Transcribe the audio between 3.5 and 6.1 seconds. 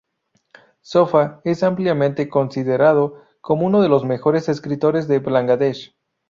uno de los mejores escritores de Bangladesh.